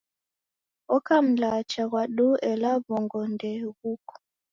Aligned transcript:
Oka 0.95 1.15
mlacha 1.25 1.83
ghwa 1.89 2.03
duu 2.15 2.35
ela 2.51 2.71
wongo 2.89 3.19
nde 3.33 3.49
ghuko. 3.77 4.15